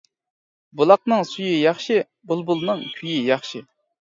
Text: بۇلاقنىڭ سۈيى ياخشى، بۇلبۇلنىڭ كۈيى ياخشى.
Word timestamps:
بۇلاقنىڭ 0.79 1.21
سۈيى 1.33 1.59
ياخشى، 1.65 1.99
بۇلبۇلنىڭ 2.33 2.83
كۈيى 2.99 3.21
ياخشى. 3.31 3.67